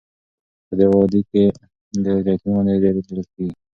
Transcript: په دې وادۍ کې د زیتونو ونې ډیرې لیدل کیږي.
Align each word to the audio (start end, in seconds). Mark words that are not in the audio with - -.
په 0.67 0.73
دې 0.79 0.85
وادۍ 0.91 1.21
کې 1.31 1.43
د 2.03 2.05
زیتونو 2.25 2.53
ونې 2.57 2.75
ډیرې 2.81 2.95
لیدل 3.05 3.21
کیږي. 3.33 3.55